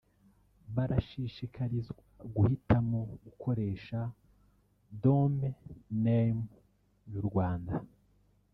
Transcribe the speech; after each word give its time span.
barashishikarizwa 0.75 1.93
guhitamo 2.35 2.99
gukoresha 3.23 3.99
“domain 5.03 5.55
name 6.03 6.43
y’u 7.11 7.23
Rwanda( 7.27 7.73